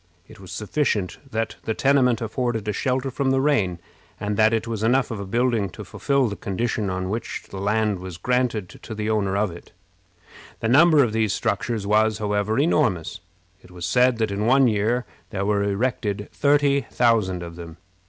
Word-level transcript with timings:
It 0.27 0.39
was 0.39 0.51
sufficient 0.51 1.19
that 1.29 1.57
the 1.65 1.75
tenement 1.75 2.21
afforded 2.21 2.67
a 2.67 2.73
shelter 2.73 3.11
from 3.11 3.29
the 3.29 3.39
rain, 3.39 3.77
and 4.19 4.35
that 4.35 4.51
it 4.51 4.65
was 4.67 4.81
enough 4.81 5.11
of 5.11 5.19
a 5.19 5.27
building 5.27 5.69
to 5.77 5.83
fulfill 5.85 6.27
the 6.27 6.35
condition 6.35 6.89
on 6.89 7.07
which 7.11 7.43
the 7.51 7.59
land 7.59 7.99
was 7.99 8.17
granted 8.17 8.67
to 8.69 8.95
the 8.95 9.11
owner 9.11 9.37
of 9.37 9.51
it. 9.51 9.73
The 10.59 10.69
number 10.69 11.03
of 11.03 11.13
these 11.13 11.33
structures 11.33 11.85
was, 11.85 12.17
however, 12.17 12.57
enormous. 12.57 13.19
It 13.61 13.69
was 13.69 13.85
said 13.85 14.17
that 14.17 14.31
in 14.31 14.47
one 14.47 14.67
year 14.67 15.05
there 15.29 15.45
were 15.45 15.61
erected 15.61 16.29
thirty 16.31 16.81
thousand 16.89 17.43
of 17.43 17.55
them. 17.55 17.77